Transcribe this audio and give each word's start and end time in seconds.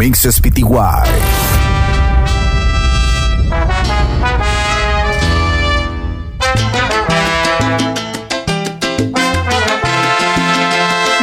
Remixes 0.00 0.40
PTY. 0.40 0.64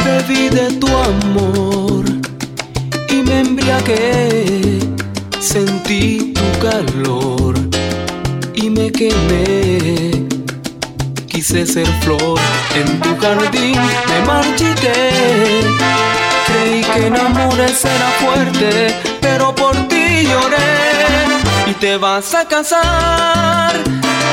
Bebí 0.04 0.48
de 0.50 0.72
tu 0.78 0.86
amor 0.86 2.04
y 3.08 3.14
me 3.14 3.40
embriagué. 3.40 4.78
Sentí 5.40 6.32
tu 6.34 6.60
calor 6.60 7.56
y 8.54 8.70
me 8.70 8.92
quemé. 8.92 10.28
Quise 11.26 11.66
ser 11.66 11.88
flor 12.02 12.38
en 12.76 13.00
tu 13.00 13.16
jardín, 13.18 13.74
me 14.06 14.24
marchité. 14.24 15.97
Creí 16.98 17.00
que 17.00 17.06
en 17.06 17.16
amores 17.16 17.84
era 17.84 18.08
fuerte, 18.20 19.18
pero 19.20 19.54
por 19.54 19.76
ti 19.88 20.24
lloré. 20.24 21.70
Y 21.70 21.74
te 21.74 21.96
vas 21.96 22.34
a 22.34 22.44
casar. 22.44 23.72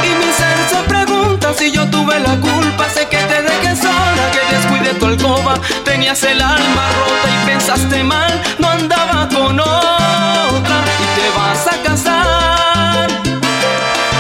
Y 0.03 0.09
mi 0.19 0.31
ser 0.33 0.57
se 0.70 0.81
pregunta 0.87 1.53
si 1.53 1.71
yo 1.71 1.87
tuve 1.89 2.20
la 2.20 2.35
culpa. 2.39 2.89
Sé 2.89 3.07
que 3.07 3.17
te 3.17 3.41
dejé 3.41 3.75
sola, 3.75 4.31
que 4.33 4.55
descuide 4.55 4.93
tu 4.99 5.05
alcoba. 5.05 5.59
Tenías 5.83 6.23
el 6.23 6.41
alma 6.41 6.89
rota 6.97 7.27
y 7.35 7.45
pensaste 7.49 8.03
mal, 8.03 8.41
no 8.59 8.70
andaba 8.70 9.29
con 9.29 9.59
otra. 9.59 10.77
Y 11.03 11.20
te 11.20 11.27
vas 11.37 11.67
a 11.67 11.84
casar. 11.84 13.07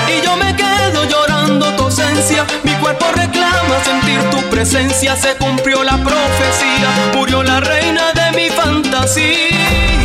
Y 0.07 0.21
yo 0.23 0.35
me 0.37 0.55
quedo 0.55 1.03
llorando 1.05 1.65
tu 1.75 1.83
ausencia. 1.83 2.45
Cuerpo 2.85 3.05
reclama 3.15 3.83
sentir 3.83 4.19
tu 4.29 4.37
presencia. 4.51 5.15
Se 5.15 5.35
cumplió 5.37 5.83
la 5.83 5.97
profecía, 6.03 6.87
murió 7.15 7.41
la 7.41 7.59
reina 7.59 8.11
de 8.13 8.31
mi 8.37 8.47
fantasía. 8.51 9.25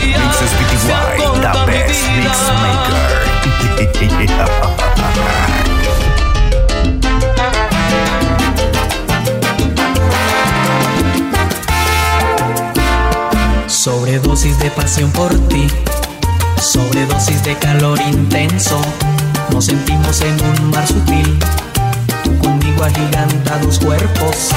Remixes 0.00 0.48
Se 0.80 0.88
PTY, 0.88 0.92
acorta 1.22 1.52
the 1.52 1.58
mi 1.66 1.72
best 1.76 2.06
vida. 2.08 2.30
mix 2.30 2.38
maker. 2.62 3.00
Sobredosis 13.68 14.58
de 14.58 14.70
pasión 14.70 15.10
por 15.12 15.34
ti, 15.48 15.66
sobredosis 16.58 17.42
de 17.44 17.56
calor 17.58 18.00
intenso. 18.00 18.80
Nos 19.52 19.66
sentimos 19.66 20.22
en 20.22 20.40
un 20.40 20.70
mar 20.70 20.86
sutil, 20.86 21.38
conmigo 22.38 22.84
agigantados 22.84 23.78
cuerpos 23.78 24.50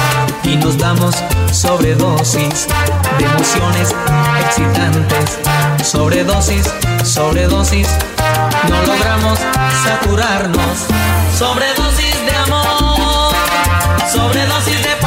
y 0.44 0.56
nos 0.56 0.78
damos 0.78 1.14
sobredosis 1.52 2.66
de 3.18 3.24
emociones 3.24 3.94
excitantes. 4.46 5.38
Sobredosis, 5.82 6.64
sobredosis, 7.04 7.88
no 8.68 8.82
logramos 8.82 9.38
saturarnos. 9.84 10.86
Sobredosis 11.38 12.26
de 12.26 12.36
amor, 12.36 13.34
sobredosis 14.12 14.82
de 14.82 15.03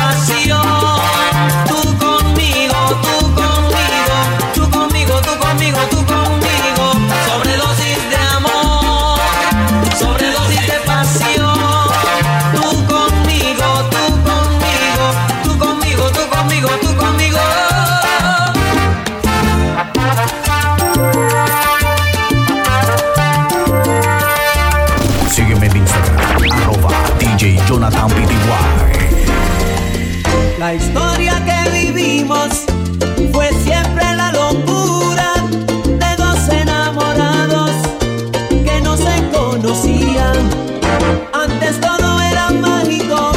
Antes 41.33 41.81
todo 41.81 42.21
era 42.21 42.51
mágico 42.51 43.31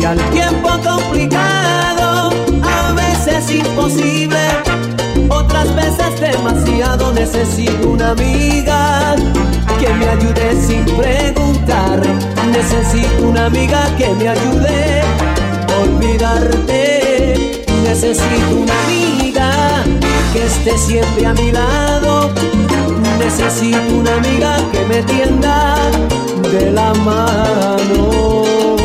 y 0.00 0.04
al 0.04 0.18
tiempo 0.30 0.70
complicado, 0.82 2.30
a 2.62 2.92
veces 2.92 3.50
imposible, 3.50 4.38
otras 5.28 5.74
veces 5.76 6.18
demasiado. 6.20 7.12
Necesito 7.12 7.90
una 7.90 8.12
amiga 8.12 9.14
que 9.78 9.92
me 9.92 10.08
ayude 10.08 10.62
sin 10.66 10.84
preguntar. 10.96 12.00
Necesito 12.50 13.28
una 13.28 13.44
amiga 13.46 13.94
que 13.98 14.08
me 14.14 14.26
ayude 14.26 15.02
a 15.02 15.78
olvidarte. 15.82 17.66
Necesito 17.84 18.56
una 18.56 18.72
amiga 18.84 19.84
que 20.32 20.46
esté 20.46 20.78
siempre 20.78 21.26
a 21.26 21.34
mi 21.34 21.52
lado. 21.52 22.32
Necesito 23.18 23.96
una 23.96 24.14
amiga 24.14 24.56
que 24.72 24.84
me 24.86 25.02
tienda 25.02 25.76
de 26.52 26.70
la 26.70 26.94
mano. 26.94 28.77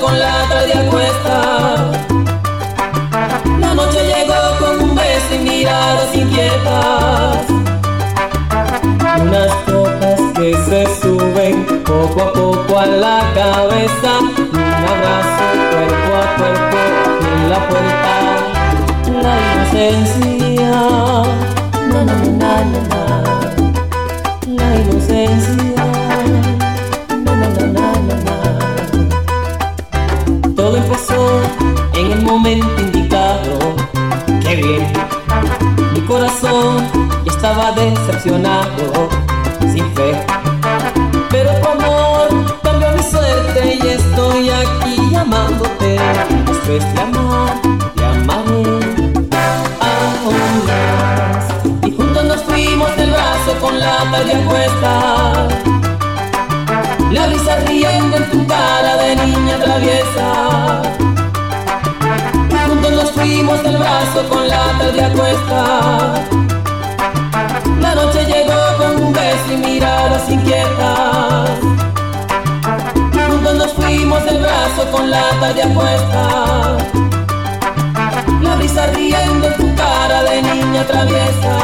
Con 0.00 0.18
la 0.18 0.46
tarde 0.48 0.88
cuesta. 0.90 1.90
La 3.60 3.74
noche 3.74 4.00
llegó 4.06 4.58
con 4.58 4.90
un 4.90 4.94
beso 4.94 5.34
y 5.34 5.38
miradas 5.38 6.14
inquietas. 6.14 7.46
Unas 9.20 9.52
copas 9.66 10.20
que 10.34 10.54
se 10.64 11.00
suben 11.00 11.66
poco 11.84 12.22
a 12.22 12.32
poco 12.32 12.78
a 12.78 12.86
la 12.86 13.20
cabeza. 13.34 14.18
Un 14.52 14.88
abrazo 14.94 15.44
cuerpo 15.72 16.10
a 16.16 16.36
cuerpo 16.38 16.78
en 17.34 17.50
la 17.50 17.60
puerta. 17.68 18.14
La 19.22 19.34
inocencia. 19.52 20.72
Na, 21.88 22.04
na. 22.04 22.54
La 24.46 24.68
inocencia. 24.80 25.71
estaba 37.52 37.72
decepcionado, 37.72 39.08
sin 39.60 39.84
fe. 39.94 40.18
Pero 41.30 41.50
tu 41.60 41.68
amor 41.68 42.28
cambió 42.62 42.92
mi 42.92 43.02
suerte 43.02 43.78
y 43.82 43.88
estoy 43.88 44.48
aquí 44.48 45.14
amándote. 45.14 45.96
Esto 45.96 46.72
es 46.72 46.94
de 46.94 47.00
amor, 47.00 47.50
te 47.94 48.04
amaré 48.04 48.64
aún 49.80 50.64
más. 50.66 51.44
Y 51.84 51.90
juntos 51.94 52.24
nos 52.24 52.42
fuimos 52.44 52.96
del 52.96 53.10
brazo 53.10 53.52
con 53.60 53.78
la 53.78 53.98
talla 54.10 54.44
cuesta. 54.46 55.48
La 57.10 57.26
brisa 57.26 57.56
riendo 57.66 58.16
en 58.16 58.30
tu 58.30 58.46
cara 58.46 58.96
de 58.96 59.16
niña 59.26 59.58
traviesa. 59.58 60.82
Juntos 62.66 62.92
nos 62.92 63.10
fuimos 63.10 63.62
del 63.62 63.76
brazo 63.76 64.26
con 64.30 64.48
la 64.48 64.78
talla 64.78 65.12
cuesta. 65.12 66.51
Miradas 69.82 70.30
inquietas. 70.30 71.50
Juntos 73.26 73.54
nos 73.56 73.72
fuimos 73.72 74.24
del 74.24 74.38
brazo 74.40 74.90
con 74.92 75.10
la 75.10 75.24
tarde 75.40 75.62
a 75.62 75.74
cuesta. 75.74 76.76
La 78.42 78.56
brisa 78.56 78.86
riendo 78.94 79.48
en 79.48 79.56
tu 79.56 79.74
cara 79.74 80.22
de 80.22 80.42
niña 80.42 80.86
traviesa. 80.86 81.58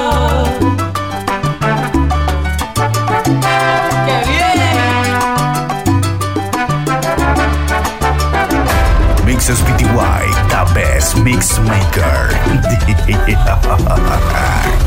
Mixes 9.25 9.61
PTY, 9.61 10.31
the 10.49 10.65
best 10.75 11.17
mix 11.19 11.59
maker. 11.61 12.35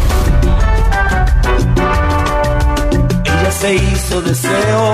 se 3.61 3.75
hizo 3.75 4.21
deseo 4.21 4.93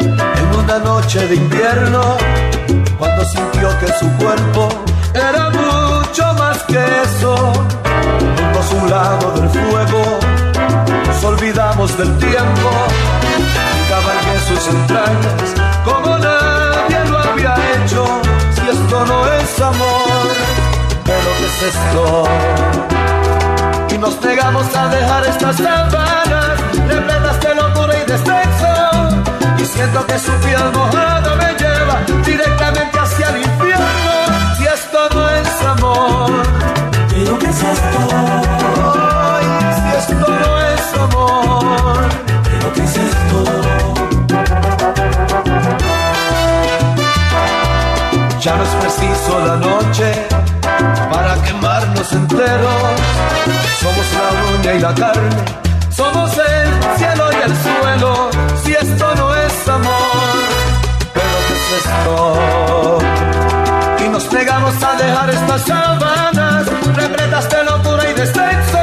en 0.00 0.58
una 0.58 0.78
noche 0.80 1.26
de 1.28 1.36
invierno, 1.36 2.16
cuando 2.98 3.24
sintió 3.24 3.68
que 3.78 3.86
su 4.00 4.10
cuerpo 4.16 4.68
era 5.14 5.50
mucho 5.50 6.34
más 6.34 6.62
que 6.64 6.84
eso. 7.04 7.52
Junto 8.36 8.58
a 8.58 8.62
su 8.62 8.86
lado 8.88 9.30
del 9.32 9.48
fuego, 9.50 10.18
nos 11.06 11.24
olvidamos 11.24 11.96
del 11.96 12.18
tiempo, 12.18 12.70
y 13.38 13.90
cabalgué 13.90 14.38
sus 14.48 14.68
entrañas 14.68 15.54
como 15.84 16.18
nadie 16.18 17.04
lo 17.08 17.18
había 17.18 17.54
hecho 17.76 18.22
esto 18.72 19.06
no 19.06 19.32
es 19.32 19.60
amor, 19.60 20.28
pero 21.04 21.28
¿qué 21.38 21.46
es 21.46 21.74
esto? 21.74 22.24
Y 23.94 23.98
nos 23.98 24.20
negamos 24.22 24.74
a 24.74 24.88
dejar 24.88 25.24
estas 25.26 25.56
sábanas 25.56 26.60
repletas 26.88 27.40
de 27.40 27.51
sexo. 28.24 28.72
Y 29.58 29.64
siento 29.64 30.06
que 30.06 30.18
su 30.18 30.32
piel 30.44 30.70
mojada 30.74 31.34
me 31.36 31.54
lleva 31.54 31.96
directamente 32.24 32.98
hacia 32.98 33.28
el 33.30 33.36
infierno. 33.42 34.12
Si 34.56 34.64
esto 34.64 34.98
no 35.14 35.28
es 35.30 35.62
amor, 35.62 36.30
pero 37.10 37.38
¿qué 37.38 37.46
es 37.46 37.62
esto? 37.62 37.98
Ay, 39.34 39.46
si 39.76 39.86
esto 39.98 40.26
no 40.28 40.60
es 40.72 40.94
amor, 41.06 41.98
pero 42.44 42.72
¿qué 42.74 42.82
es 42.82 42.96
esto? 42.96 43.38
Ya 48.40 48.56
no 48.56 48.62
es 48.64 48.74
preciso 48.82 49.46
la 49.46 49.56
noche 49.56 50.26
para 51.12 51.34
quemarnos 51.42 52.12
enteros. 52.12 52.92
Somos 53.80 54.06
la 54.14 54.26
uña 54.58 54.72
y 54.74 54.80
la 54.80 54.94
carne, 54.94 55.44
Si 58.64 58.72
esto 58.72 59.14
no 59.14 59.34
es 59.34 59.68
amor, 59.68 60.38
pero 61.12 61.36
¿qué 61.46 61.54
es 61.54 61.84
esto? 61.84 62.98
Y 64.04 64.08
nos 64.08 64.32
negamos 64.32 64.82
a 64.82 64.94
dejar 64.96 65.30
estas 65.30 65.62
sábanas 65.62 66.66
repletas 66.96 67.50
de 67.50 67.64
locura 67.64 68.10
y 68.10 68.14
de 68.14 68.26
sexo. 68.26 68.82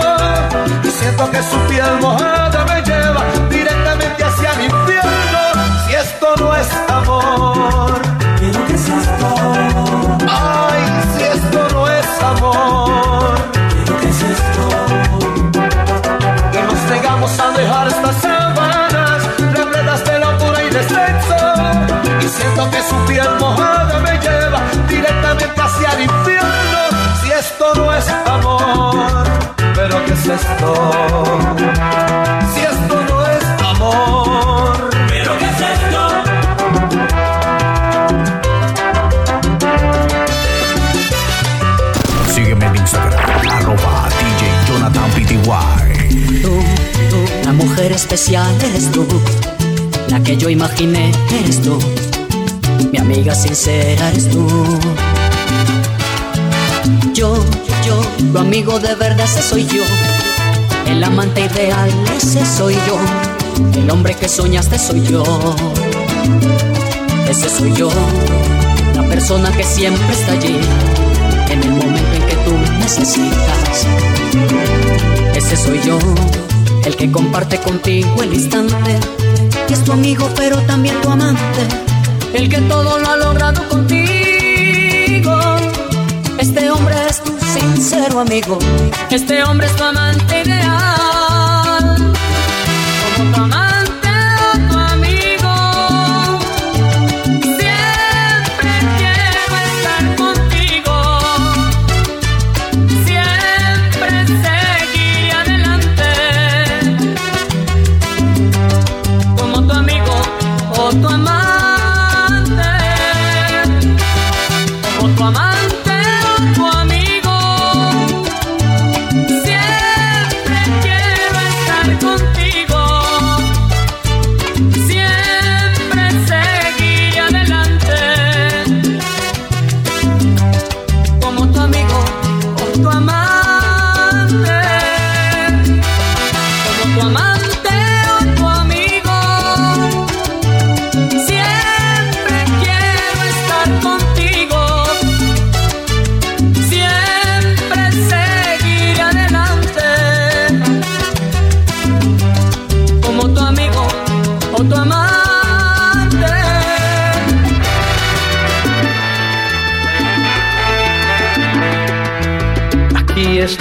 Y 0.83 0.91
siento 0.91 1.31
que 1.31 1.41
su 1.41 1.57
piel 1.67 1.99
mojada 1.99 2.65
me 2.65 2.81
lleva 2.83 3.23
directamente 3.49 3.88
especial 47.99 48.47
eres 48.63 48.91
tú, 48.91 49.05
la 50.07 50.23
que 50.23 50.37
yo 50.37 50.49
imaginé 50.49 51.11
eres 51.31 51.61
tú, 51.61 51.77
mi 52.91 52.97
amiga 52.97 53.35
sincera 53.35 54.09
eres 54.09 54.29
tú. 54.29 54.47
Yo, 57.13 57.35
yo, 57.85 58.01
tu 58.31 58.37
amigo 58.37 58.79
de 58.79 58.95
verdad 58.95 59.25
ese 59.25 59.41
soy 59.41 59.65
yo, 59.67 59.83
el 60.89 61.03
amante 61.03 61.41
ideal 61.41 61.89
ese 62.17 62.45
soy 62.45 62.75
yo, 62.87 62.99
el 63.79 63.89
hombre 63.89 64.15
que 64.15 64.27
soñaste 64.27 64.77
soy 64.77 65.01
yo, 65.03 65.23
ese 67.29 67.49
soy 67.49 67.73
yo, 67.73 67.89
la 68.95 69.03
persona 69.03 69.51
que 69.51 69.63
siempre 69.63 70.11
está 70.11 70.33
allí, 70.33 70.59
en 71.49 71.63
el 71.63 71.71
momento 71.71 72.15
en 72.15 72.25
que 72.25 72.35
tú 72.45 72.51
necesitas. 72.79 73.85
Ese 75.35 75.55
soy 75.57 75.79
yo, 75.85 75.97
el 76.85 76.95
que 76.95 77.11
comparte 77.11 77.57
contigo 77.59 78.23
el 78.23 78.33
instante. 78.33 78.99
Que 79.67 79.73
es 79.73 79.83
tu 79.83 79.91
amigo, 79.91 80.29
pero 80.35 80.57
también 80.63 80.99
tu 81.01 81.09
amante. 81.09 81.61
El 82.33 82.49
que 82.49 82.57
todo 82.61 82.99
lo 82.99 83.09
ha 83.09 83.17
logrado 83.17 83.67
contigo. 83.69 85.39
Este 86.37 86.71
hombre 86.71 86.95
es 87.09 87.23
tu 87.23 87.31
sincero 87.39 88.19
amigo. 88.19 88.57
Este 89.09 89.43
hombre 89.43 89.67
es 89.67 89.75
tu 89.75 89.83
amante 89.83 90.41
ideal. 90.41 90.68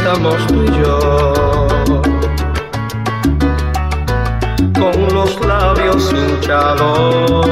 Estamos 0.09 0.47
tú 0.47 0.65
y 0.65 0.67
yo, 0.79 1.67
con 4.73 5.15
los 5.15 5.39
labios 5.45 6.13
hinchados. 6.13 7.47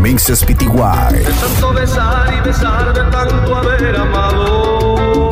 Mixes 0.00 0.44
PTY. 0.44 0.66
De 1.12 1.32
tanto 1.40 1.72
besar 1.74 2.34
y 2.36 2.40
besar, 2.40 2.92
de 2.92 3.04
tanto 3.04 3.56
haber 3.56 3.96
amado. 3.96 5.28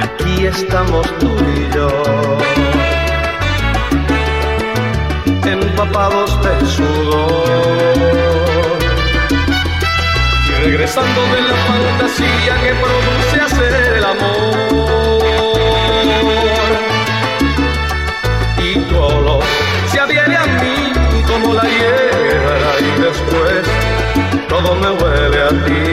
Aquí 0.00 0.46
estamos 0.46 1.06
tú 1.18 1.28
y 1.56 1.74
yo, 1.74 1.88
empapados 5.44 6.29
regresando 10.80 11.20
de 11.34 11.42
la 11.42 11.54
fantasía 11.68 12.54
que 12.62 12.72
produce 12.74 13.36
hacer 13.44 13.72
el 13.98 14.04
amor. 14.04 15.18
Y 18.56 18.78
tu 18.88 18.96
olor 18.96 19.42
se 19.92 20.00
adhiere 20.00 20.36
a 20.36 20.46
mí 20.46 20.92
como 21.28 21.52
la 21.52 21.64
hierba 21.64 22.80
y 22.80 23.00
después 23.02 23.62
todo 24.48 24.74
me 24.76 24.90
huele 24.92 25.42
a 25.42 25.50
ti. 25.66 25.84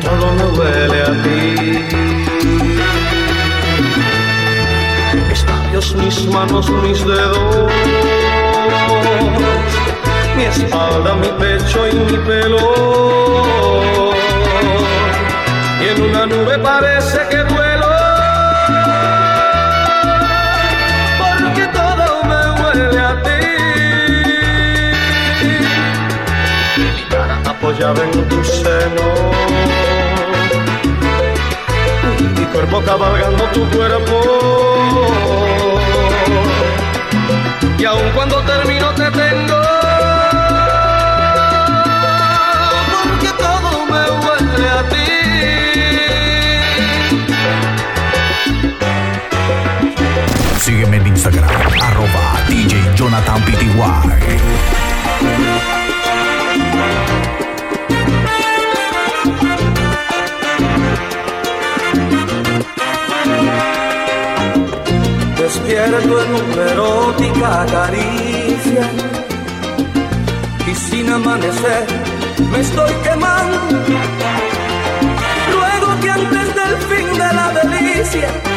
Todo 0.00 0.26
me 0.38 0.44
huele 0.56 1.02
a 1.02 1.12
ti. 1.24 1.40
Mis 5.72 5.94
mis 5.96 6.26
manos, 6.28 6.70
mis 6.70 7.04
dedos 7.04 7.72
mi 10.36 10.44
espalda, 10.44 11.14
mi 11.14 11.28
pecho 11.38 11.88
y 11.88 11.94
mi 11.94 12.18
pelo. 12.18 12.58
Y 15.80 15.88
en 15.88 16.02
una 16.02 16.26
nube 16.26 16.58
parece 16.58 17.18
que 17.30 17.36
duelo, 17.36 17.86
porque 21.18 21.66
todo 21.72 22.24
me 22.24 22.62
huele 22.62 23.00
a 23.00 23.22
ti. 23.22 23.42
Mi 26.96 27.02
cara 27.08 27.36
apoyada 27.48 28.02
en 28.04 28.28
tu 28.28 28.44
seno. 28.44 29.06
Mi 32.36 32.44
cuerpo 32.46 32.82
cabalgando 32.82 33.44
tu 33.52 33.68
cuerpo. 33.70 34.16
Y 37.78 37.84
aun 37.84 38.10
cuando 38.14 38.40
termino 38.42 38.90
te 38.94 39.10
tengo 39.10 39.83
Sígueme 50.64 50.96
en 50.96 51.06
Instagram, 51.08 51.44
arroba 51.78 52.40
DJ 52.48 52.74
Jonathan 52.96 53.38
PTY. 53.44 53.68
Despierto 65.36 66.22
en 66.22 66.34
una 66.34 66.70
erótica 66.72 67.66
caricia 67.70 68.90
y 70.66 70.74
sin 70.74 71.10
amanecer 71.10 71.86
me 72.50 72.60
estoy 72.60 72.92
quemando. 73.02 73.60
Luego 75.52 76.00
que 76.00 76.10
antes 76.10 76.54
del 76.54 76.76
fin 76.88 77.12
de 77.18 77.34
la 77.34 77.52
delicia 77.52 78.53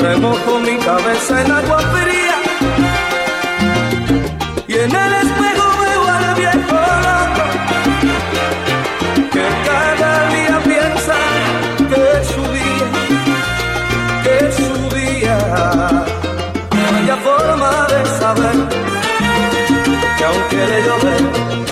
Remojo 0.00 0.58
mi 0.60 0.78
cabeza 0.78 1.42
en 1.42 1.52
agua 1.52 1.78
fría. 1.78 2.36
Y 4.66 4.74
en 4.74 4.96
el 5.04 5.12
espejo 5.24 5.66
veo 5.82 6.08
al 6.08 6.34
viejo 6.36 6.80
loco 7.06 7.44
que 9.30 9.46
cada 9.68 10.28
día 10.30 10.60
piensa 10.64 11.16
que 11.90 12.00
es 12.18 12.26
su 12.28 12.42
día, 12.58 12.88
que 14.24 14.32
es 14.46 14.54
su 14.54 14.72
día. 14.96 15.36
Vaya 16.92 17.16
forma 17.16 17.86
de 17.92 18.00
saber 18.18 18.56
que 20.16 20.24
aunque 20.24 20.60
le 20.70 20.78
llover 20.86 21.22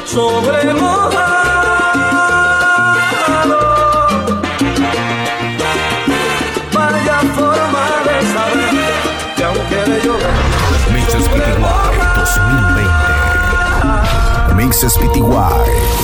sobre 0.04 0.74
mojado, 0.74 1.37
Mojado, 11.18 12.14
2020. 12.16 14.54
Mixes 14.54 14.96
PTY. 14.98 15.98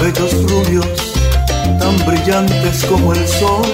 cabellos 0.00 0.32
rubios, 0.50 0.86
tan 1.78 1.96
brillantes 2.06 2.84
como 2.86 3.12
el 3.12 3.28
sol, 3.28 3.66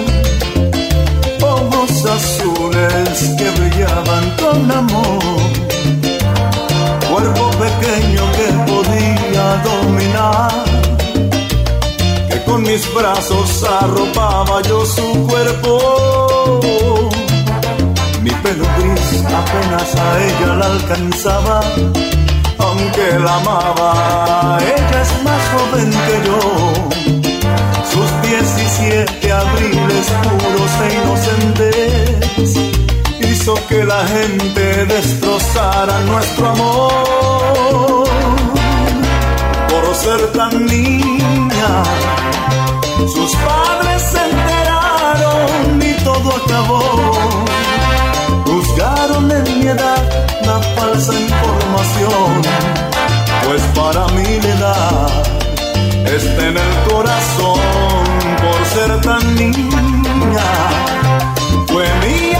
ojos 1.41 2.05
azules 2.05 3.33
que 3.37 3.49
brillaban 3.51 4.29
con 4.41 4.71
amor, 4.71 5.39
cuerpo 7.17 7.49
pequeño 7.51 8.21
que 8.37 8.71
podía 8.71 9.45
dominar, 9.63 10.51
que 12.29 12.43
con 12.43 12.61
mis 12.61 12.93
brazos 12.93 13.63
arropaba 13.63 14.61
yo 14.61 14.85
su 14.85 15.25
cuerpo. 15.27 16.59
Mi 18.21 18.29
pelo 18.29 18.65
gris 18.77 19.23
apenas 19.41 19.95
a 19.95 20.23
ella 20.27 20.55
la 20.59 20.65
alcanzaba 20.65 21.61
aunque 22.59 23.19
la 23.19 23.35
amaba, 23.35 24.59
ella 24.61 25.01
es 25.01 25.23
más 25.23 25.41
joven 25.53 25.89
que 26.05 26.15
yo. 26.27 26.39
Sus 27.91 28.09
17 28.21 29.31
abriles 29.31 30.07
puros 30.21 30.71
e 30.83 30.87
inocentes 31.01 32.76
que 33.55 33.81
la 33.81 34.05
gente 34.07 34.85
destrozara 34.87 35.99
nuestro 36.01 36.49
amor. 36.49 38.03
Por 39.69 39.95
ser 39.95 40.33
tan 40.33 40.65
niña, 40.65 41.83
sus 42.97 43.33
padres 43.35 44.01
se 44.01 44.21
enteraron 44.29 45.81
y 45.81 45.93
todo 46.03 46.35
acabó. 46.43 46.81
Juzgaron 48.45 49.31
en 49.31 49.59
mi 49.59 49.67
edad 49.67 50.03
la 50.45 50.59
falsa 50.75 51.13
información, 51.13 52.41
pues 53.45 53.61
para 53.75 54.07
mí 54.09 54.39
la 54.43 54.49
edad 54.57 55.23
está 56.05 56.47
en 56.47 56.57
el 56.57 56.91
corazón 56.91 57.59
por 58.43 58.59
ser 58.73 59.01
tan 59.01 59.35
niña. 59.35 60.49
Fue 61.67 61.87
mía 62.05 62.36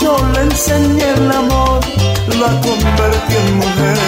yo 0.00 0.16
le 0.32 0.40
enseñé 0.42 1.10
el 1.10 1.32
amor, 1.32 1.80
la 2.40 2.50
convertí 2.60 3.34
en 3.36 3.56
mujer 3.56 3.98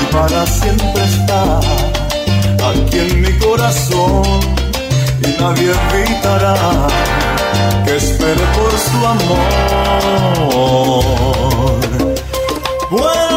y 0.00 0.14
para 0.14 0.46
siempre 0.46 1.04
está 1.04 1.58
aquí 2.70 2.98
en 2.98 3.22
mi 3.22 3.32
corazón. 3.38 4.22
Y 5.22 5.28
nadie 5.40 5.72
evitará 5.92 6.56
que 7.84 7.96
espere 7.96 8.44
por 8.56 8.72
su 8.78 8.98
amor. 9.14 9.46
Vuelve 12.90 13.35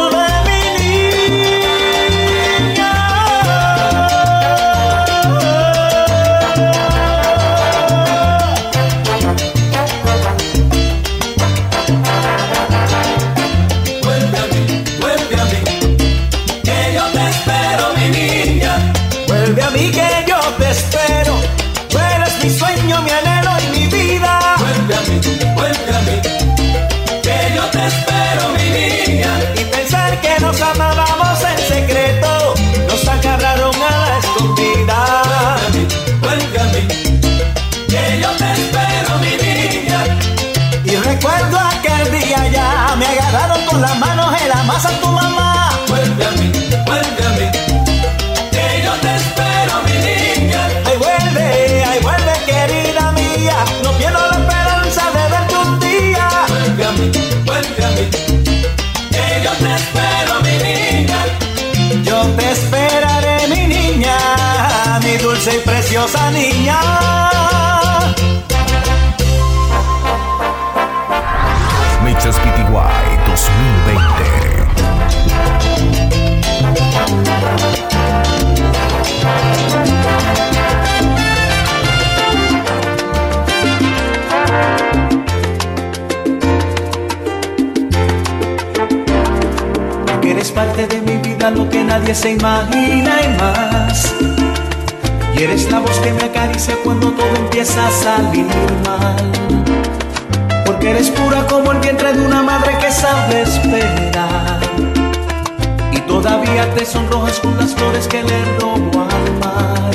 preciosa 66.00 66.30
niña. 66.30 66.80
Mixes 72.04 72.36
PTY 72.36 72.64
2020. 73.26 74.20
Que 90.22 90.30
eres 90.30 90.50
parte 90.50 90.86
de 90.86 91.00
mi 91.02 91.16
vida, 91.18 91.50
lo 91.50 91.68
que 91.68 91.84
nadie 91.84 92.14
se 92.14 92.30
imagina 92.32 93.20
y 93.22 93.28
más. 93.38 94.29
Eres 95.40 95.70
la 95.70 95.78
voz 95.78 95.98
que 96.00 96.12
me 96.12 96.22
acaricia 96.24 96.76
cuando 96.84 97.12
todo 97.12 97.34
empieza 97.34 97.86
a 97.86 97.90
salir 97.90 98.44
mal. 98.84 99.32
Porque 100.66 100.90
eres 100.90 101.08
pura 101.08 101.46
como 101.46 101.72
el 101.72 101.78
vientre 101.78 102.12
de 102.12 102.26
una 102.26 102.42
madre 102.42 102.76
que 102.78 102.92
sabe 102.92 103.40
esperar. 103.40 104.60
Y 105.92 106.00
todavía 106.00 106.70
te 106.74 106.84
sonrojas 106.84 107.40
con 107.40 107.56
las 107.56 107.74
flores 107.74 108.06
que 108.06 108.22
le 108.22 108.44
robo 108.58 109.00
al 109.00 109.38
mar. 109.40 109.90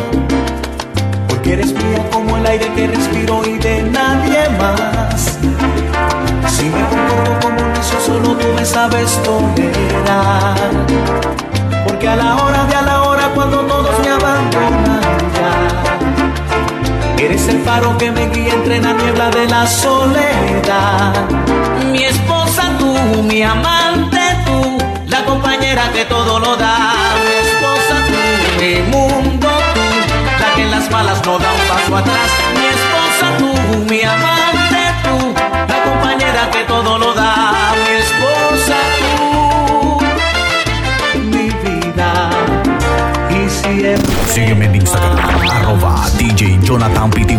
Porque 1.30 1.54
eres 1.54 1.74
mía 1.74 2.10
como 2.12 2.38
el 2.38 2.46
aire 2.48 2.74
que 2.74 2.88
respiro 2.88 3.46
y 3.46 3.60
de 3.60 3.84
nadie 3.84 4.50
más. 4.60 5.38
Si 6.58 6.64
me 6.64 6.82
comporto 6.90 7.40
como 7.44 7.62
un 7.62 7.72
necio, 7.72 8.00
solo 8.00 8.36
tú 8.36 8.48
me 8.56 8.66
sabes 8.66 9.22
tolerar. 9.22 10.58
Porque 11.86 12.08
a 12.08 12.16
la 12.16 12.36
hora 12.36 12.66
de 12.66 12.76
a 12.76 12.82
la 12.82 13.04
hora, 13.04 13.30
cuando 13.36 13.60
todos 13.60 13.75
eres 17.26 17.48
el 17.48 17.60
faro 17.64 17.98
que 17.98 18.12
me 18.12 18.30
guía 18.30 18.54
entre 18.54 18.80
la 18.80 18.94
niebla 18.94 19.30
de 19.32 19.48
la 19.48 19.66
soledad. 19.66 21.14
Mi 21.92 22.04
esposa 22.04 22.72
tú, 22.78 23.24
mi 23.24 23.42
amante 23.42 24.20
tú, 24.46 24.78
la 25.08 25.26
compañera 25.26 25.92
que 25.92 26.06
todo 26.06 26.40
lo 26.40 26.56
da. 26.56 26.94
Mi 27.26 27.34
esposa 27.48 27.96
tú, 28.08 28.22
mi 28.62 28.76
mundo 28.92 29.50
tú, 29.76 29.86
la 30.40 30.54
que 30.56 30.62
en 30.62 30.72
las 30.72 30.90
malas 30.92 31.26
no 31.26 31.40
da 31.40 31.52
un 31.54 31.68
paso 31.68 31.98
atrás. 31.98 32.30
Mi 32.60 32.66
esposa 32.78 33.28
tú, 33.40 33.50
mi 33.90 34.02
amante 34.04 34.82
tú, 35.04 35.34
la 35.68 35.84
compañera 35.84 36.50
que 36.52 36.64
todo 36.66 37.00
lo 37.00 37.14
da. 37.14 37.54
Mi 37.84 37.94
esposa 38.06 38.78
tú, 39.02 39.18
mi 41.22 41.50
vida 41.64 42.30
y 43.30 43.50
siempre. 43.50 44.16
Sígueme 44.34 44.66
en 44.66 44.76
Instagram, 44.76 45.18
arroba 45.50 46.06
DJ 46.36 46.60
Jonathan 46.62 47.10
PTY. 47.12 47.38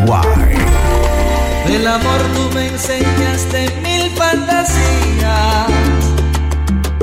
Del 1.68 1.86
amor 1.86 2.18
tú 2.34 2.54
me 2.54 2.68
enseñaste 2.68 3.70
mil 3.82 4.10
fantasías, 4.16 5.66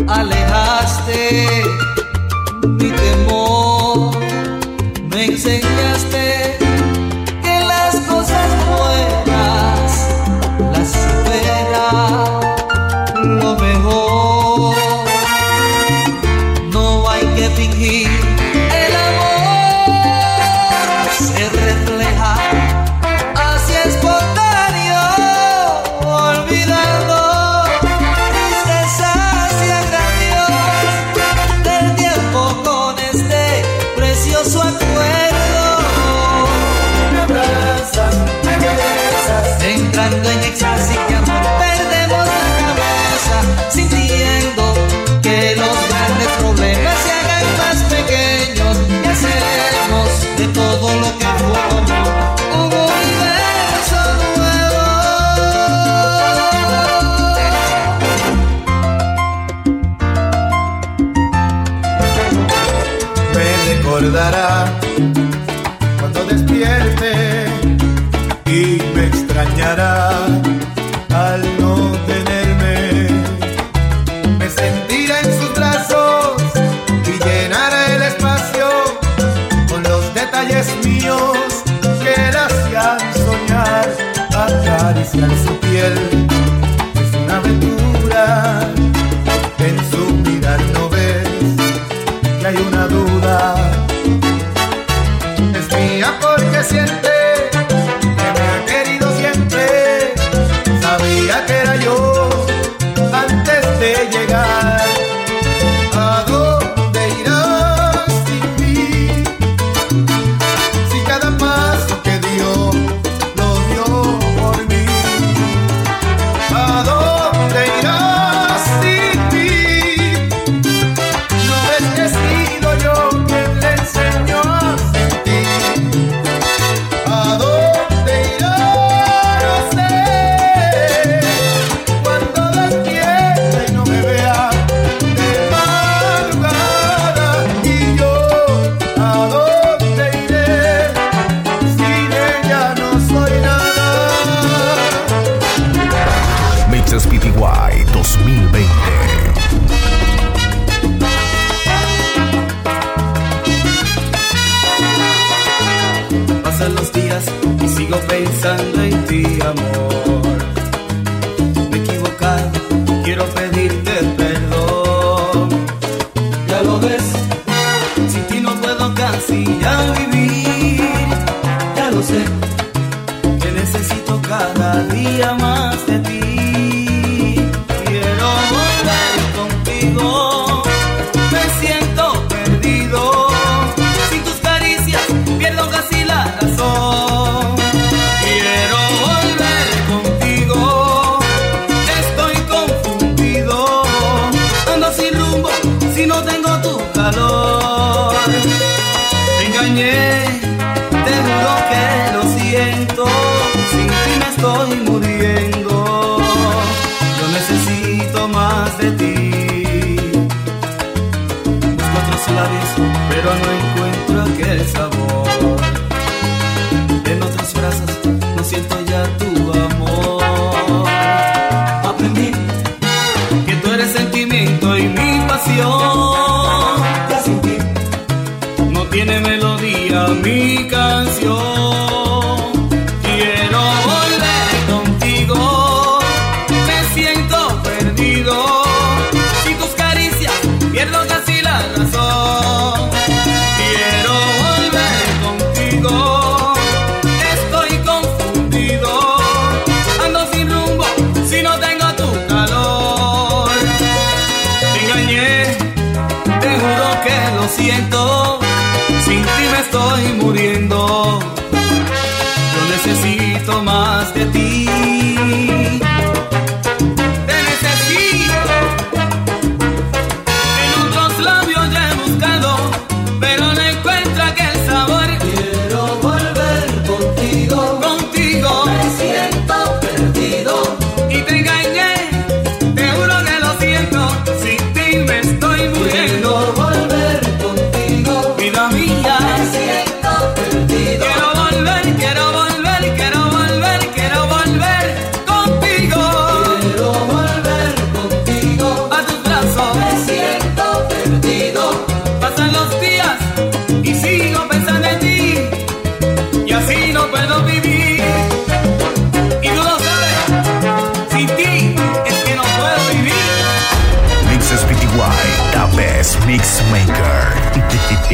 alejaste 0.07 1.63
mi 2.67 2.89
temor, 2.89 4.17
me 5.11 5.25
enseñaste 5.25 6.22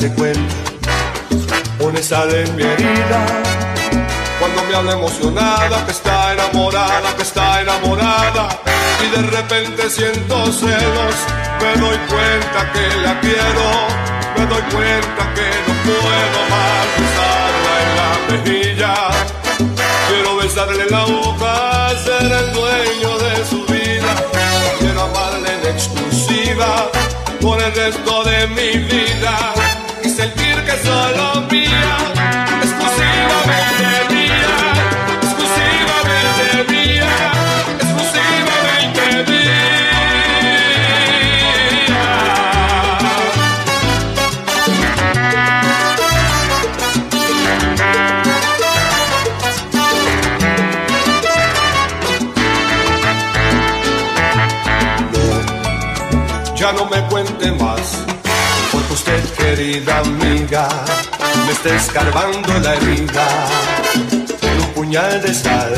darse 0.00 0.14
cuenta, 0.14 0.54
pone 1.78 2.02
sal 2.02 2.34
en 2.34 2.56
mi 2.56 2.62
herida. 2.62 3.26
Cuando 4.38 4.62
me 4.64 4.74
habla 4.74 4.92
emocionada, 4.92 5.84
que 5.84 5.92
está 5.92 6.32
enamorada, 6.32 7.14
que 7.16 7.22
está 7.22 7.60
enamorada. 7.60 8.48
Y 9.04 9.16
de 9.16 9.22
repente 9.30 9.90
siento 9.90 10.46
celos, 10.52 11.16
me 11.60 11.80
doy 11.80 11.98
cuenta 12.08 12.72
que 12.72 12.96
la 13.02 13.20
quiero, 13.20 13.66
me 14.38 14.46
doy 14.46 14.62
cuenta 14.72 15.34
que 15.34 15.48
no 15.66 15.74
puedo 15.84 16.40
más 16.48 16.86
besarla 17.00 17.72
en 17.82 17.90
la 18.00 18.10
mejilla. 18.30 18.94
Quiero 20.08 20.36
besarle 20.36 20.86
la 20.90 21.04
boca, 21.04 21.90
ser 22.04 22.32
el 22.32 22.52
dueño 22.54 23.18
de 23.18 23.44
su 23.44 23.66
vida. 23.66 24.14
Quiero 24.78 25.02
amarle 25.02 25.52
en 25.52 25.74
exclusiva 25.74 26.90
por 27.40 27.60
el 27.60 27.74
resto 27.74 28.24
de 28.24 28.46
mi 28.48 28.78
vida 28.78 29.54
sentir 30.20 30.56
que 30.66 30.76
solo 30.86 31.24
mía, 31.50 31.96
exclusivamente 32.62 33.86
mía, 34.12 34.52
exclusivamente 35.22 36.56
mía, 36.72 37.10
exclusivamente 37.80 39.04
mía. 39.30 39.60
ya 56.56 56.72
no 56.74 56.84
me 56.90 56.98
querida 59.36 59.98
amiga, 59.98 60.68
me 61.46 61.52
está 61.52 61.74
escarbando 61.74 62.52
la 62.60 62.74
herida 62.74 63.26
con 64.40 64.50
un 64.50 64.72
puñal 64.74 65.20
de 65.22 65.34
sal. 65.34 65.74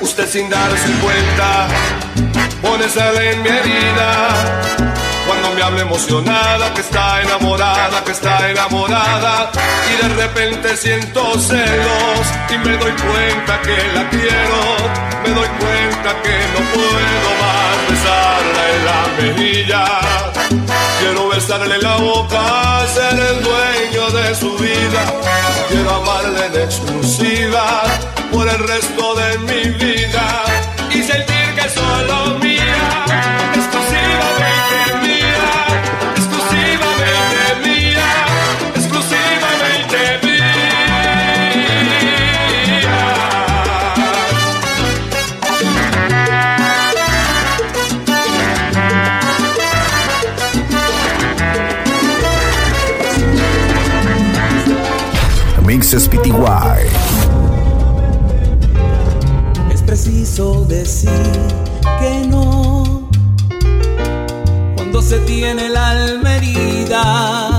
Usted 0.00 0.28
sin 0.28 0.48
darse 0.48 0.88
cuenta, 1.02 1.68
pone 2.62 2.88
sal 2.88 3.16
en 3.18 3.42
mi 3.42 3.48
herida. 3.48 5.07
Cuando 5.28 5.50
me 5.52 5.62
habla 5.62 5.82
emocionada, 5.82 6.72
que 6.72 6.80
está 6.80 7.20
enamorada, 7.20 8.02
que 8.02 8.12
está 8.12 8.50
enamorada, 8.50 9.52
y 9.92 10.02
de 10.02 10.14
repente 10.14 10.74
siento 10.74 11.38
celos 11.38 12.26
y 12.48 12.56
me 12.66 12.74
doy 12.78 12.92
cuenta 12.92 13.60
que 13.60 13.76
la 13.94 14.08
quiero, 14.08 14.60
me 15.22 15.28
doy 15.28 15.48
cuenta 15.48 16.22
que 16.22 16.36
no 16.54 16.60
puedo 16.72 17.28
más 17.42 17.76
besarla 17.90 18.62
en 18.74 18.84
la 18.88 19.02
mejilla. 19.20 19.84
Quiero 20.98 21.28
besarle 21.28 21.76
la 21.76 21.96
boca, 21.96 22.86
ser 22.94 23.20
el 23.20 23.44
dueño 23.44 24.10
de 24.10 24.34
su 24.34 24.56
vida. 24.56 25.04
Quiero 25.68 25.94
amarle 25.94 26.46
en 26.46 26.62
exclusiva 26.62 27.82
por 28.32 28.48
el 28.48 28.58
resto 28.66 29.14
de 29.14 29.38
mi 29.40 29.68
vida 29.72 30.47
Es 59.72 59.82
preciso 59.82 60.64
decir 60.66 61.10
que 61.98 62.24
no 62.28 63.08
cuando 64.76 65.02
se 65.02 65.18
tiene 65.20 65.66
el 65.66 65.76
alma 65.76 66.36
herida. 66.36 67.57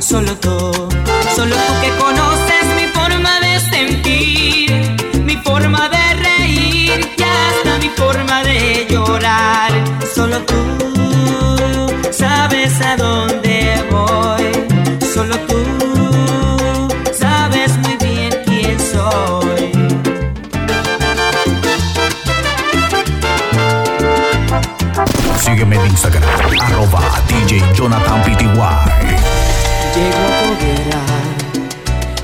Solo 0.00 0.34
tú, 0.36 0.59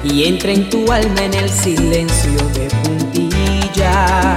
y 0.04 0.24
entra 0.24 0.52
en 0.52 0.70
tu 0.70 0.90
alma 0.92 1.22
en 1.22 1.34
el 1.34 1.50
silencio 1.50 2.32
de 2.54 2.68
puntilla, 2.82 4.36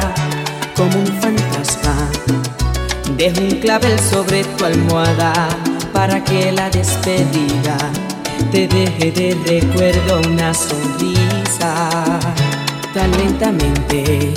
como 0.75 0.99
un 0.99 1.07
fantasma. 1.21 2.09
Dejo 3.15 3.41
un 3.41 3.59
clavel 3.59 3.99
sobre 3.99 4.43
tu 4.43 4.65
almohada 4.65 5.33
para 5.93 6.23
que 6.23 6.51
la 6.51 6.69
despedida 6.69 7.77
te 8.51 8.67
deje 8.67 9.11
de 9.11 9.37
recuerdo 9.45 10.21
una 10.29 10.53
sonrisa 10.53 12.19
tan 12.93 13.11
lentamente 13.17 14.33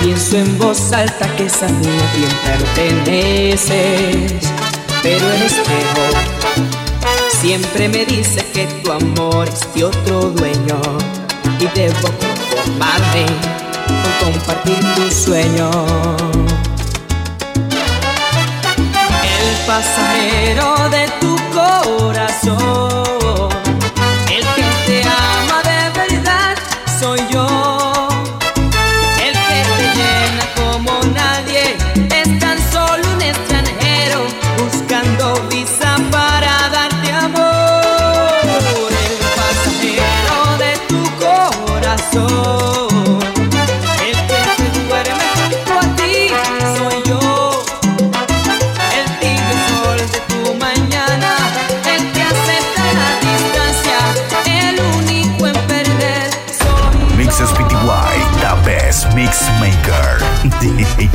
Pienso 0.00 0.36
en 0.36 0.58
voz 0.58 0.92
alta 0.92 1.26
que 1.36 1.44
niña 1.44 2.02
a 2.02 2.12
quien 2.12 2.30
perteneces, 2.44 4.42
pero 5.02 5.32
el 5.32 5.42
espejo 5.42 6.81
siempre 7.40 7.88
me 7.88 8.04
dice 8.04 8.44
que 8.52 8.66
tu 8.66 8.92
amor 8.92 9.48
es 9.48 9.74
de 9.74 9.84
otro 9.84 10.30
dueño 10.30 10.80
y 11.58 11.66
debo 11.78 12.08
conformarme 12.20 13.26
con 14.20 14.32
compartir 14.32 14.78
tu 14.94 15.10
sueño. 15.10 15.70
El 19.24 19.66
pasajero 19.66 20.88
de 20.90 21.08
tu 21.20 21.36
corazón, 21.54 23.01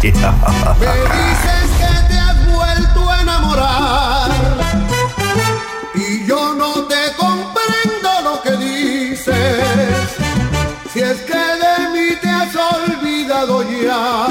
Me 0.04 0.12
dices 0.12 1.70
que 1.80 2.08
te 2.08 2.20
has 2.20 2.46
vuelto 2.46 3.10
a 3.10 3.22
enamorar 3.22 4.30
y 5.96 6.26
yo 6.28 6.54
no 6.54 6.84
te 6.84 7.14
comprendo 7.18 8.10
lo 8.24 8.42
que 8.44 8.52
dices. 8.58 9.36
Si 10.94 11.00
es 11.00 11.18
que 11.22 11.34
de 11.34 11.90
mí 11.94 12.16
te 12.22 12.30
has 12.30 12.56
olvidado 12.56 13.64
ya 13.64 14.28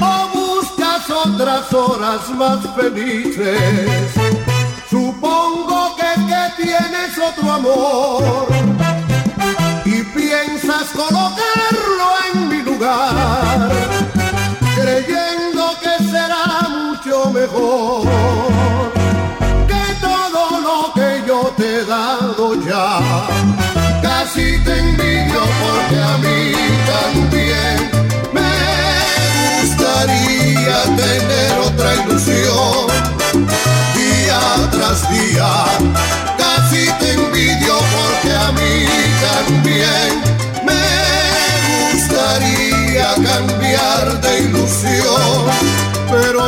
o 0.00 0.28
buscas 0.32 1.10
otras 1.10 1.72
horas 1.72 2.28
más 2.30 2.58
felices. 2.74 4.12
Supongo 4.88 5.94
que 5.96 6.10
que 6.26 6.62
tienes 6.64 7.18
otro 7.18 7.52
amor 7.52 8.46
y 9.84 10.02
piensas 10.02 10.88
colocarlo 10.94 12.08
en 12.32 12.49
creyendo 14.74 15.76
que 15.82 16.04
será 16.04 16.68
mucho 16.70 17.30
mejor 17.30 18.06
que 19.68 19.94
todo 20.00 20.60
lo 20.60 20.92
que 20.94 21.22
yo 21.26 21.52
te 21.58 21.80
he 21.80 21.84
dado 21.84 22.54
ya. 22.64 23.00
Casi 24.00 24.58
te 24.64 24.78
envidio 24.78 25.42
porque 25.62 25.98
a 26.00 26.16
mí 26.18 26.52
también 26.94 27.76
me 28.32 28.52
gustaría 29.60 30.82
tener 30.96 31.58
otra 31.58 31.94
ilusión 31.96 32.86
día 33.94 34.40
tras 34.70 35.10
día 35.10 35.50
si 36.70 36.86
te 37.00 37.12
envidio 37.14 37.74
porque 37.94 38.32
a 38.32 38.52
mí 38.52 38.86
también 39.20 40.29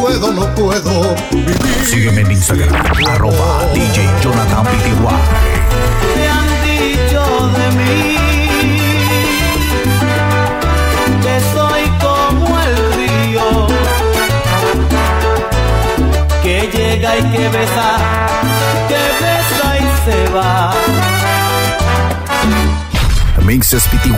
puedo, 0.00 0.32
no 0.32 0.54
puedo. 0.54 1.14
Sígueme 1.84 2.20
en 2.22 2.30
Instagram, 2.30 2.74
arroba 3.08 3.66
DJ 3.74 4.08
Jonathan 4.22 4.64
Pty. 4.64 4.92
Me 6.16 6.28
han 6.28 6.48
dicho 6.62 7.22
de 7.58 7.66
mí 7.78 8.16
que 11.22 11.40
soy 11.54 11.82
como 12.00 12.58
el 12.60 12.74
río 12.94 13.66
que 16.42 16.70
llega 16.72 17.18
y 17.18 17.22
que 17.22 17.48
besa, 17.48 17.96
que 18.88 19.02
besa 19.24 19.78
y 19.78 20.10
se 20.10 20.18
va. 20.32 20.74
Mixes 23.44 23.84
Pty. 23.88 24.12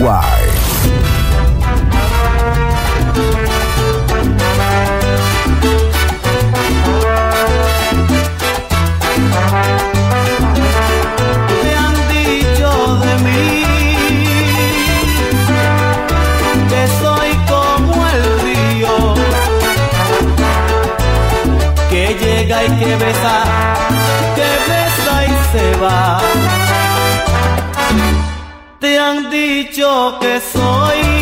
yo 29.81 30.19
que 30.21 30.38
soy. 30.40 31.19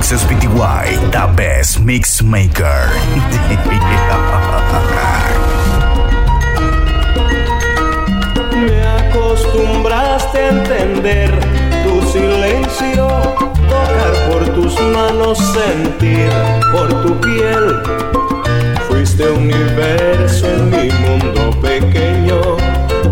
Mixes 0.00 0.24
PTY, 0.24 1.12
the 1.12 1.28
best 1.36 1.78
mix 1.80 2.22
maker. 2.22 2.88
Me 8.56 8.80
acostumbraste 8.80 10.38
a 10.38 10.48
entender 10.48 11.30
tu 11.84 12.00
silencio, 12.08 13.08
tocar 13.68 14.12
por 14.30 14.42
tus 14.54 14.80
manos, 14.80 15.36
sentir 15.36 16.30
por 16.72 16.88
tu 17.02 17.20
piel. 17.20 17.82
Fuiste 18.88 19.28
universo 19.28 20.46
en 20.46 20.70
mi 20.70 20.90
mundo 21.04 21.50
pequeño 21.60 22.40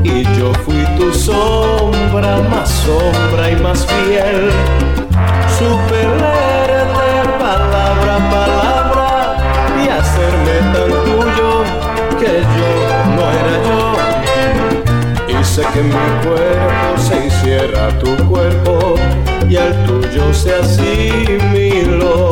y 0.02 0.24
yo 0.38 0.54
fui 0.64 0.86
tu 0.96 1.12
sombra, 1.12 2.38
más 2.48 2.70
sombra 2.70 3.50
y 3.50 3.56
más 3.56 3.84
fiel. 3.84 4.50
Superé 5.58 6.37
yo, 11.36 11.64
que 12.18 12.42
yo 12.56 12.70
no 13.14 13.22
era 13.40 13.54
yo. 13.68 13.80
Hice 15.40 15.62
que 15.72 15.82
mi 15.82 16.04
cuerpo 16.22 16.98
se 16.98 17.26
hiciera 17.26 17.82
tu 17.98 18.16
cuerpo 18.28 18.94
y 19.48 19.56
al 19.56 19.72
tuyo 19.86 20.32
se 20.32 20.54
asimiló. 20.54 22.28